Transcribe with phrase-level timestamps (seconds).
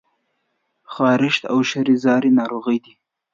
[0.93, 2.93] خارښت او شری څاری ناروغی دي؟